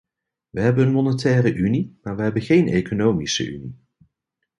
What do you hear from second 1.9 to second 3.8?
maar we hebben geen economische unie.